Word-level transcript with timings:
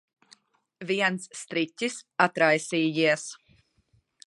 Viens 0.91 1.27
striķis 1.41 1.99
atraisījies. 2.27 3.29